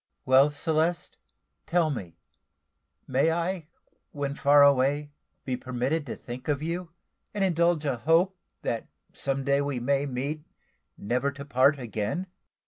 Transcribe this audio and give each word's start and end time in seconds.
"Well, 0.25 0.49
Celeste, 0.49 1.15
tell 1.67 1.91
me, 1.91 2.17
may 3.07 3.31
I, 3.31 3.67
when 4.11 4.33
far 4.33 4.63
away, 4.63 5.11
be 5.45 5.55
permitted 5.55 6.07
to 6.07 6.15
think 6.15 6.47
of 6.47 6.63
you, 6.63 6.89
and 7.35 7.43
indulge 7.43 7.85
a 7.85 7.97
hope 7.97 8.35
that 8.63 8.87
some 9.13 9.43
day 9.43 9.61
we 9.61 9.79
may 9.79 10.07
meet 10.07 10.43
never 10.97 11.31
to 11.33 11.45
part 11.45 11.77
again?" 11.77 12.25